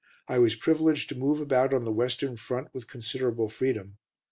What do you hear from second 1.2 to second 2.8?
about on the Western Front